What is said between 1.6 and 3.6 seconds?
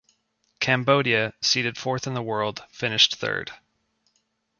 fourth in the world, finished third.